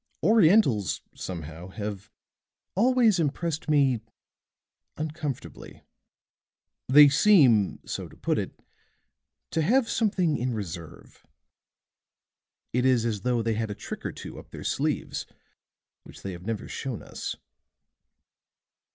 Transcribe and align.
Orientals, 0.23 1.01
somehow, 1.13 1.67
have 1.67 2.09
always 2.73 3.19
impressed 3.19 3.69
me 3.69 3.99
uncomfortably; 4.97 5.83
they 6.89 7.07
seem, 7.07 7.79
so 7.85 8.07
to 8.07 8.17
put 8.17 8.39
it, 8.39 8.59
to 9.51 9.61
have 9.61 9.87
something 9.87 10.37
in 10.37 10.55
reserve. 10.55 11.23
It 12.73 12.83
is 12.83 13.05
as 13.05 13.21
though 13.21 13.43
they 13.43 13.53
had 13.53 13.69
a 13.69 13.75
trick 13.75 14.03
or 14.03 14.11
two 14.11 14.39
up 14.39 14.49
their 14.49 14.63
sleeves 14.63 15.27
which 16.01 16.23
they 16.23 16.31
have 16.31 16.47
never 16.47 16.67
shown 16.67 17.03
us." 17.03 17.35